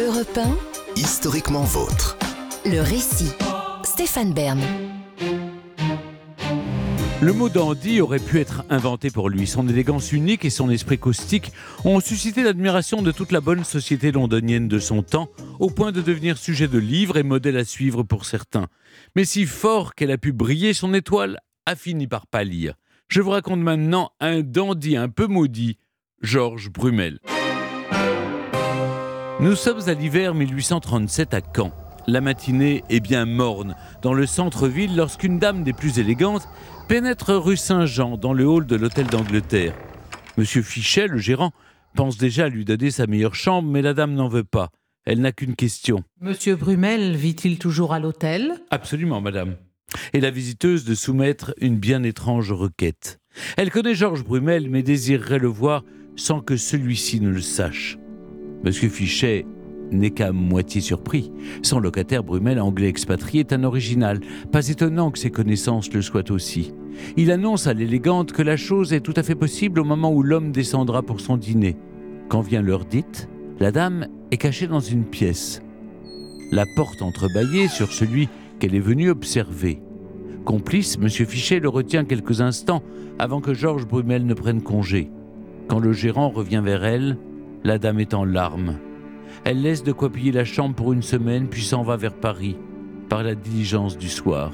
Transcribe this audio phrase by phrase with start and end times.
[0.00, 0.56] Europe 1,
[0.96, 2.16] Historiquement vôtre.
[2.64, 3.32] le récit.
[3.84, 4.58] Stéphane Bern.
[7.20, 9.46] Le mot dandy aurait pu être inventé pour lui.
[9.46, 11.52] Son élégance unique et son esprit caustique
[11.84, 15.28] ont suscité l'admiration de toute la bonne société londonienne de son temps,
[15.58, 18.68] au point de devenir sujet de livres et modèle à suivre pour certains.
[19.16, 22.74] Mais si fort qu'elle a pu briller, son étoile a fini par pâlir.
[23.08, 25.76] Je vous raconte maintenant un dandy un peu maudit,
[26.22, 27.18] Georges Brumel.
[29.42, 31.72] Nous sommes à l'hiver 1837 à Caen.
[32.06, 36.46] La matinée est bien morne dans le centre-ville lorsqu'une dame des plus élégantes
[36.88, 39.74] pénètre rue Saint-Jean dans le hall de l'hôtel d'Angleterre.
[40.36, 41.52] Monsieur Fichet, le gérant,
[41.94, 44.68] pense déjà à lui donner sa meilleure chambre, mais la dame n'en veut pas.
[45.06, 46.04] Elle n'a qu'une question.
[46.20, 48.60] Monsieur Brumel vit-il toujours à l'hôtel?
[48.70, 49.56] Absolument, madame.
[50.12, 53.18] Et la visiteuse de soumettre une bien étrange requête.
[53.56, 55.82] Elle connaît Georges Brumel, mais désirerait le voir
[56.14, 57.99] sans que celui-ci ne le sache.
[58.64, 59.46] Monsieur Fichet
[59.90, 61.32] n'est qu'à moitié surpris.
[61.62, 64.20] Son locataire Brumel, anglais expatrié, est un original.
[64.52, 66.72] Pas étonnant que ses connaissances le soient aussi.
[67.16, 70.22] Il annonce à l'élégante que la chose est tout à fait possible au moment où
[70.22, 71.76] l'homme descendra pour son dîner.
[72.28, 75.62] Quand vient l'heure dite, la dame est cachée dans une pièce.
[76.52, 79.80] La porte entrebâillée sur celui qu'elle est venue observer.
[80.44, 81.08] Complice, M.
[81.08, 82.82] Fichet le retient quelques instants
[83.18, 85.10] avant que Georges Brumel ne prenne congé.
[85.68, 87.18] Quand le gérant revient vers elle,
[87.64, 88.76] la dame est en larmes.
[89.44, 92.56] Elle laisse de quoi payer la chambre pour une semaine, puis s'en va vers Paris,
[93.08, 94.52] par la diligence du soir.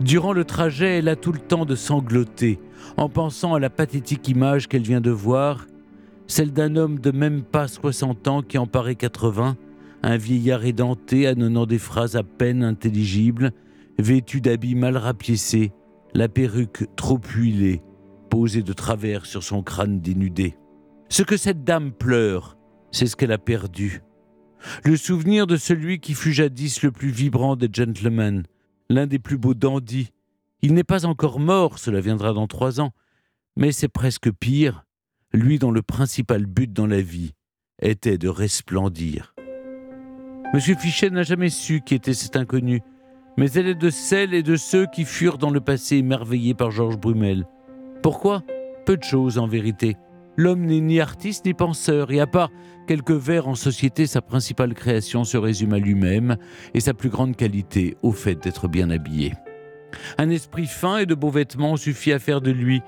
[0.00, 2.58] Durant le trajet, elle a tout le temps de sangloter,
[2.96, 5.66] en pensant à la pathétique image qu'elle vient de voir,
[6.26, 9.56] celle d'un homme de même pas 60 ans qui en paraît 80,
[10.02, 13.52] un vieillard édenté, annonnant des phrases à peine intelligibles,
[13.98, 15.72] vêtu d'habits mal rapiécés,
[16.14, 17.82] la perruque trop huilée,
[18.30, 20.56] posée de travers sur son crâne dénudé.
[21.12, 22.56] Ce que cette dame pleure,
[22.92, 24.00] c'est ce qu'elle a perdu.
[24.84, 28.44] Le souvenir de celui qui fut jadis le plus vibrant des gentlemen,
[28.88, 30.10] l'un des plus beaux dandys.
[30.62, 32.92] Il n'est pas encore mort, cela viendra dans trois ans,
[33.56, 34.84] mais c'est presque pire,
[35.32, 37.32] lui dont le principal but dans la vie
[37.82, 39.34] était de resplendir.
[40.54, 42.82] Monsieur Fichet n'a jamais su qui était cet inconnu,
[43.36, 46.70] mais elle est de celles et de ceux qui furent dans le passé émerveillés par
[46.70, 47.48] Georges Brumel.
[48.00, 48.44] Pourquoi?
[48.86, 49.96] Peu de choses en vérité.
[50.40, 52.48] L'homme n'est ni artiste ni penseur, et à part
[52.86, 56.38] quelques vers en société, sa principale création se résume à lui-même
[56.72, 59.34] et sa plus grande qualité au fait d'être bien habillé.
[60.16, 62.80] Un esprit fin et de beaux vêtements suffit à faire de lui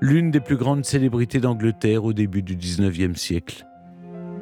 [0.00, 3.66] l'une des plus grandes célébrités d'Angleterre au début du XIXe siècle.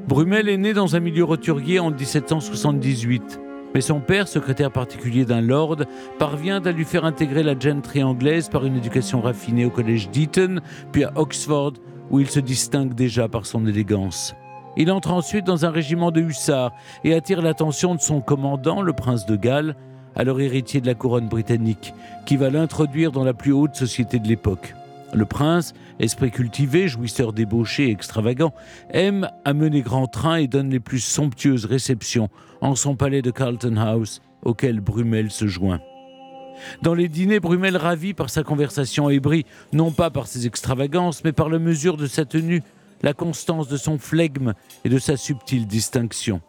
[0.07, 3.41] Brumel est né dans un milieu roturier en 1778,
[3.75, 5.79] mais son père, secrétaire particulier d'un lord,
[6.21, 10.61] parvient à lui faire intégrer la gentry anglaise par une éducation raffinée au collège d'Eton,
[10.93, 11.73] puis à Oxford,
[12.13, 14.37] où il se distingue déjà par son élégance.
[14.77, 16.73] Il entre ensuite dans un régiment de hussards
[17.05, 19.75] et attire l'attention de son commandant, le prince de Galles,
[20.15, 21.95] alors héritier de la couronne britannique,
[22.27, 24.75] qui va l'introduire dans la plus haute société de l'époque.
[25.15, 28.55] Le prince, esprit cultivé, jouisseur débauché et extravagant,
[28.91, 32.31] aime à mener grand train et donne les plus somptueuses réceptions
[32.63, 35.81] en son palais de Carlton House, auquel Brumel se joint.
[36.83, 41.33] Dans les dîners, Brumel ravit par sa conversation ébrie, non pas par ses extravagances, mais
[41.33, 42.63] par la mesure de sa tenue,
[43.03, 44.55] la constance de son flegme
[44.85, 46.41] et de sa subtile distinction.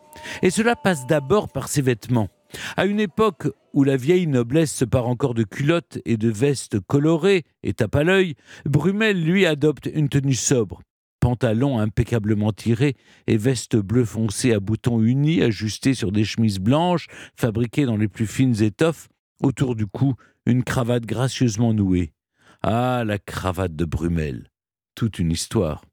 [0.42, 2.30] Et cela passe d'abord par ses vêtements.
[2.78, 6.80] À une époque où la vieille noblesse se part encore de culottes et de vestes
[6.80, 8.36] colorées et tape à l'œil,
[8.66, 10.82] Brumel, lui, adopte une tenue sobre.
[11.20, 12.96] Pantalon impeccablement tiré
[13.28, 18.10] et veste bleu foncé à boutons unis ajustés sur des chemises blanches fabriquées dans les
[18.10, 19.08] plus fines étoffes,
[19.44, 20.16] autour du cou
[20.46, 22.14] une cravate gracieusement nouée.
[22.64, 24.50] Ah, la cravate de Brumel.
[24.96, 25.84] Toute une histoire.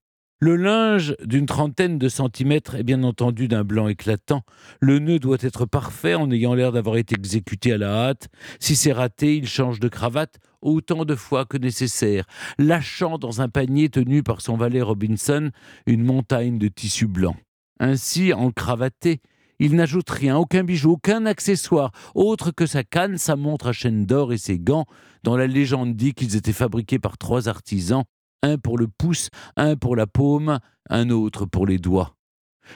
[0.43, 4.43] Le linge d'une trentaine de centimètres est bien entendu d'un blanc éclatant.
[4.81, 8.29] Le nœud doit être parfait en ayant l'air d'avoir été exécuté à la hâte.
[8.59, 12.25] Si c'est raté, il change de cravate autant de fois que nécessaire,
[12.59, 15.51] lâchant dans un panier tenu par son valet Robinson
[15.87, 17.37] une montagne de tissu blanc.
[17.79, 19.21] Ainsi, encravaté,
[19.61, 24.07] il n'ajoute rien, aucun bijou, aucun accessoire, autre que sa canne, sa montre à chaîne
[24.07, 24.87] d'or et ses gants,
[25.23, 28.05] dont la légende dit qu'ils étaient fabriqués par trois artisans,
[28.43, 30.59] un pour le pouce, un pour la paume,
[30.89, 32.17] un autre pour les doigts.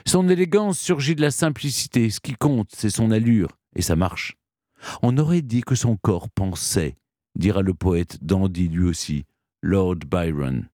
[0.05, 4.35] Son élégance surgit de la simplicité, ce qui compte, c'est son allure et sa marche.
[5.01, 6.97] On aurait dit que son corps pensait,
[7.35, 9.25] dira le poète dandy lui aussi,
[9.63, 10.67] Lord Byron.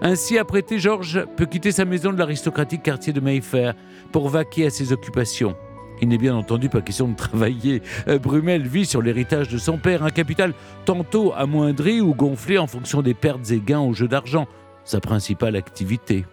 [0.00, 3.74] Ainsi apprêté, Georges peut quitter sa maison de l'aristocratique quartier de Mayfair
[4.12, 5.56] pour vaquer à ses occupations.
[6.00, 7.82] Il n'est bien entendu pas question de travailler.
[8.06, 10.54] Euh, Brumel vit sur l'héritage de son père, un capital
[10.84, 14.46] tantôt amoindri ou gonflé en fonction des pertes et gains au jeu d'argent,
[14.84, 16.24] sa principale activité.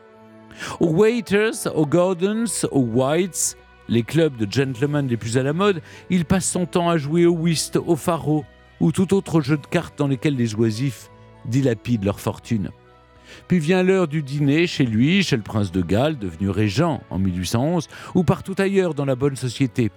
[0.79, 3.57] Aux Waiters, aux Gordons, aux Whites,
[3.89, 5.81] les clubs de gentlemen les plus à la mode,
[6.11, 8.45] il passe son temps à jouer au whist, au faro
[8.79, 11.09] ou tout autre jeu de cartes dans lesquels les oisifs
[11.45, 12.69] dilapident leur fortune.
[13.47, 17.19] Puis vient l'heure du dîner chez lui, chez le prince de Galles, devenu régent en
[17.19, 19.91] 1811, ou partout ailleurs dans la bonne société.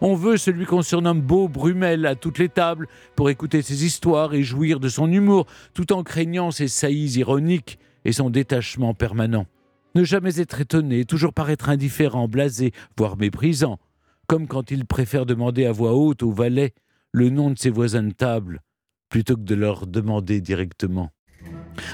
[0.00, 4.34] On veut celui qu'on surnomme Beau Brumel à toutes les tables pour écouter ses histoires
[4.34, 9.46] et jouir de son humour, tout en craignant ses saillies ironiques et son détachement permanent.
[9.94, 13.78] Ne jamais être étonné, toujours paraître indifférent, blasé, voire méprisant,
[14.26, 16.74] comme quand il préfère demander à voix haute aux valets
[17.12, 18.60] le nom de ses voisins de table,
[19.08, 21.10] plutôt que de leur demander directement.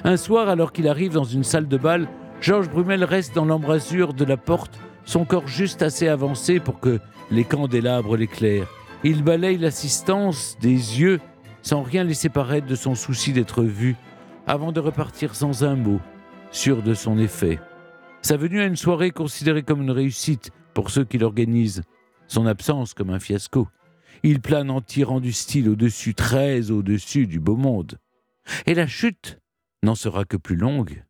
[0.05, 2.09] Un soir, alors qu'il arrive dans une salle de bal,
[2.41, 7.01] Georges Brumel reste dans l'embrasure de la porte, son corps juste assez avancé pour que
[7.31, 8.69] les candélabres l'éclairent.
[9.05, 11.21] Il balaye l'assistance des yeux
[11.63, 13.97] sans rien laisser paraître de son souci d'être vu,
[14.47, 16.01] avant de repartir sans un mot,
[16.51, 17.59] sûr de son effet.
[18.23, 21.83] Sa venue à une soirée considérée comme une réussite pour ceux qui l'organisent,
[22.27, 23.69] son absence comme un fiasco.
[24.23, 27.99] Il plane en tirant du style au-dessus, très au-dessus du beau monde.
[28.67, 29.39] Et la chute
[29.83, 31.05] n'en sera que plus longue.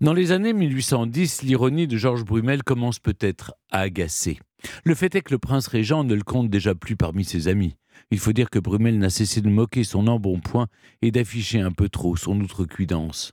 [0.00, 4.38] Dans les années 1810, l'ironie de Georges Brumel commence peut-être à agacer.
[4.84, 7.76] Le fait est que le prince régent ne le compte déjà plus parmi ses amis.
[8.10, 10.66] Il faut dire que Brumel n'a cessé de moquer son embonpoint
[11.00, 13.32] et d'afficher un peu trop son outrecuidance.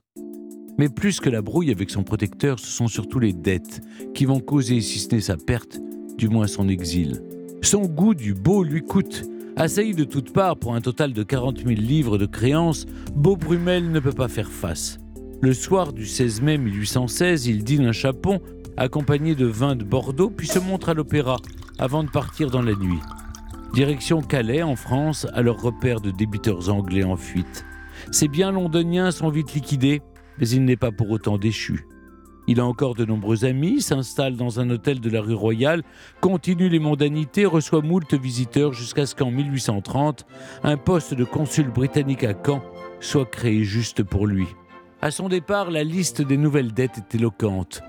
[0.78, 3.80] Mais plus que la brouille avec son protecteur, ce sont surtout les dettes
[4.14, 5.80] qui vont causer, si ce n'est sa perte,
[6.16, 7.22] du moins son exil.
[7.62, 9.24] Son goût du beau lui coûte.
[9.56, 13.90] Assailli de toutes parts pour un total de 40 000 livres de créances, Beau Brumel
[13.90, 14.98] ne peut pas faire face.
[15.40, 18.40] Le soir du 16 mai 1816, il dîne un chapon
[18.76, 21.36] accompagné de vin de Bordeaux, puis se montre à l'opéra
[21.78, 23.00] avant de partir dans la nuit.
[23.74, 27.64] Direction Calais, en France, à leur repère de débiteurs anglais en fuite.
[28.10, 30.02] Ses biens londoniens sont vite liquidés
[30.38, 31.86] mais il n'est pas pour autant déchu.
[32.48, 35.82] Il a encore de nombreux amis, s'installe dans un hôtel de la rue Royale,
[36.20, 40.26] continue les mondanités, reçoit moult visiteurs jusqu'à ce qu'en 1830,
[40.64, 42.62] un poste de consul britannique à Caen
[43.00, 44.46] soit créé juste pour lui.
[45.00, 47.82] À son départ, la liste des nouvelles dettes est éloquente.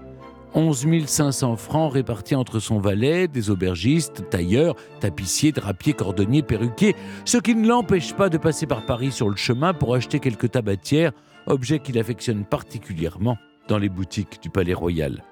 [0.56, 6.96] 11 500 francs répartis entre son valet, des aubergistes, tailleurs, tapissiers, drapiers, cordonniers, perruquiers,
[7.26, 10.52] ce qui ne l'empêche pas de passer par Paris sur le chemin pour acheter quelques
[10.52, 11.12] tabatières
[11.48, 15.24] objet qu'il affectionne particulièrement dans les boutiques du Palais Royal.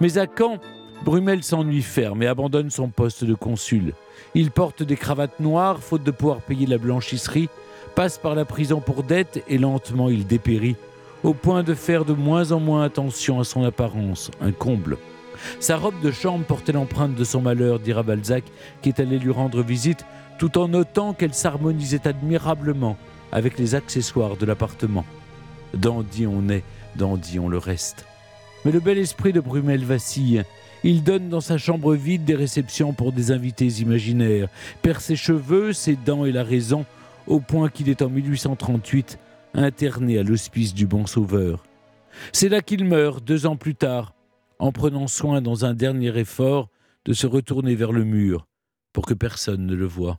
[0.00, 0.58] Mais à Caen,
[1.04, 3.92] Brumel s'ennuie ferme et abandonne son poste de consul.
[4.34, 7.48] Il porte des cravates noires, faute de pouvoir payer la blanchisserie,
[7.94, 10.76] passe par la prison pour dette et lentement il dépérit,
[11.22, 14.98] au point de faire de moins en moins attention à son apparence, un comble.
[15.60, 18.44] Sa robe de chambre portait l'empreinte de son malheur, dira Balzac,
[18.82, 20.04] qui est allé lui rendre visite,
[20.38, 22.96] tout en notant qu'elle s'harmonisait admirablement
[23.32, 25.04] avec les accessoires de l'appartement.
[25.74, 26.62] Dandy on est,
[26.96, 28.04] dandy on le reste.
[28.64, 30.42] Mais le bel esprit de Brumel vacille.
[30.82, 34.48] Il donne dans sa chambre vide des réceptions pour des invités imaginaires,
[34.82, 36.84] perd ses cheveux, ses dents et la raison,
[37.26, 39.18] au point qu'il est en 1838
[39.54, 41.64] interné à l'hospice du Bon Sauveur.
[42.32, 44.14] C'est là qu'il meurt, deux ans plus tard,
[44.58, 46.68] en prenant soin dans un dernier effort
[47.04, 48.46] de se retourner vers le mur
[48.92, 50.18] pour que personne ne le voie.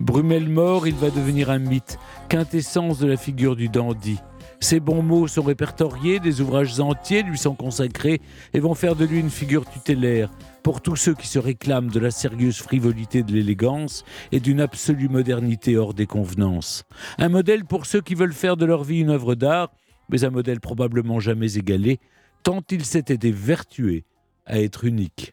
[0.00, 4.18] Brumel mort, il va devenir un mythe, quintessence de la figure du dandy.
[4.60, 8.20] Ses bons mots sont répertoriés, des ouvrages entiers lui sont consacrés
[8.52, 10.30] et vont faire de lui une figure tutélaire
[10.64, 15.08] pour tous ceux qui se réclament de la sérieuse frivolité de l'élégance et d'une absolue
[15.08, 16.84] modernité hors des convenances.
[17.18, 19.70] Un modèle pour ceux qui veulent faire de leur vie une œuvre d'art,
[20.10, 22.00] mais un modèle probablement jamais égalé,
[22.42, 24.04] tant il s'était vertué
[24.44, 25.26] à être unique.